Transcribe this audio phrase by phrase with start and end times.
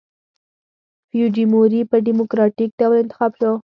[1.09, 3.51] فوجیموري په ډیموکراټیک ډول انتخاب شو.